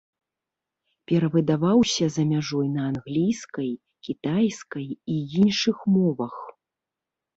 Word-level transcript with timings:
Перавыдаваўся 1.09 2.05
за 2.15 2.23
мяжой 2.31 2.67
на 2.77 2.87
англійскай, 2.91 3.69
кітайскай 4.07 4.87
і 5.17 5.23
іншых 5.45 5.77
мовах. 5.99 6.35